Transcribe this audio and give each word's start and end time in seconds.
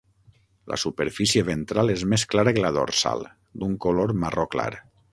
La 0.71 0.79
superfície 0.83 1.43
ventral 1.51 1.93
és 1.97 2.05
més 2.15 2.25
clara 2.33 2.57
que 2.57 2.65
la 2.65 2.75
dorsal, 2.81 3.25
d'un 3.63 3.77
color 3.89 4.19
marró 4.25 4.51
clar. 4.59 4.71